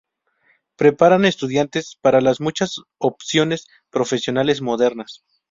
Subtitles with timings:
[0.77, 5.23] Preparan estudiantes para las muchas opciones profesionales modernas.